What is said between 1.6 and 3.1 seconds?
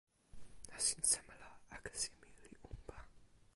akesi ni li unpa?